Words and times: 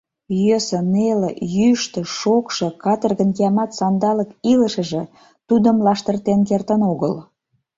Йӧсӧ, 0.43 0.79
неле, 0.93 1.31
йӱштӧ, 1.55 2.01
шокшо, 2.17 2.67
каторгын 2.83 3.29
киямат 3.35 3.71
сандалык 3.77 4.29
илышыже 4.51 5.03
тудым 5.47 5.77
лаштыртен 5.85 6.39
кертын 6.49 6.81
огыл. 6.91 7.13